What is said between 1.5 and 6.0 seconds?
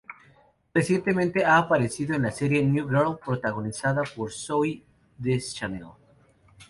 participado en la serie "New Girl", protagonizada por Zooey Deschanel.